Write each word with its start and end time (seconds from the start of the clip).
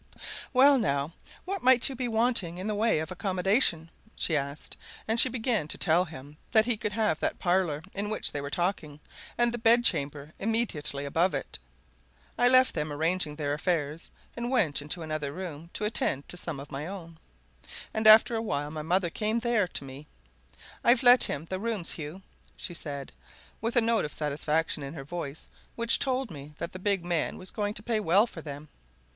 "Well, 0.51 0.79
now, 0.79 1.13
what 1.45 1.61
might 1.61 1.87
you 1.87 1.95
be 1.95 2.07
wanting 2.07 2.57
in 2.57 2.65
the 2.65 2.73
way 2.73 2.97
of 2.97 3.11
accommodation?" 3.11 3.91
she 4.15 4.35
asked, 4.35 4.75
and 5.07 5.19
she 5.19 5.29
began 5.29 5.67
to 5.67 5.77
tell 5.77 6.05
him 6.05 6.37
that 6.53 6.65
he 6.65 6.75
could 6.75 6.93
have 6.93 7.19
that 7.19 7.37
parlour 7.37 7.83
in 7.93 8.09
which 8.09 8.31
they 8.31 8.41
were 8.41 8.49
talking, 8.49 8.99
and 9.37 9.51
the 9.51 9.59
bedchamber 9.59 10.33
immediately 10.39 11.05
above 11.05 11.35
it. 11.35 11.59
I 12.35 12.47
left 12.47 12.73
them 12.73 12.91
arranging 12.91 13.35
their 13.35 13.53
affairs, 13.53 14.09
and 14.35 14.49
went 14.49 14.81
into 14.81 15.03
another 15.03 15.31
room 15.31 15.69
to 15.73 15.85
attend 15.85 16.27
to 16.29 16.35
some 16.35 16.59
of 16.59 16.71
my 16.71 16.87
own, 16.87 17.19
and 17.93 18.07
after 18.07 18.33
a 18.35 18.41
while 18.41 18.71
my 18.71 18.81
mother 18.81 19.11
came 19.11 19.37
there 19.41 19.67
to 19.67 19.83
me. 19.83 20.07
"I've 20.83 21.03
let 21.03 21.25
him 21.25 21.45
the 21.45 21.59
rooms, 21.59 21.91
Hugh," 21.91 22.23
she 22.57 22.73
said, 22.73 23.11
with 23.61 23.75
a 23.75 23.81
note 23.81 24.05
of 24.05 24.13
satisfaction 24.15 24.81
in 24.81 24.95
her 24.95 25.03
voice 25.03 25.47
which 25.75 25.99
told 25.99 26.31
me 26.31 26.53
that 26.57 26.71
the 26.71 26.79
big 26.79 27.05
man 27.05 27.37
was 27.37 27.51
going 27.51 27.75
to 27.75 27.83
pay 27.83 27.99
well 27.99 28.25
for 28.25 28.41
them. 28.41 28.67